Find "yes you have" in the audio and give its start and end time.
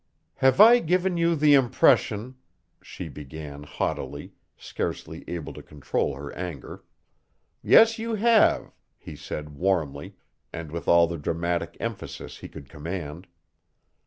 7.61-8.71